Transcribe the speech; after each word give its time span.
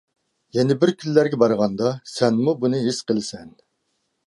يەنە 0.57 0.77
بىر 0.83 0.91
كۈنلەرگە 1.03 1.39
بارغاندا 1.43 1.93
سەنمۇ 2.15 2.57
بۇنى 2.65 2.83
ھېس 2.89 3.05
قىلىسەن. 3.13 3.55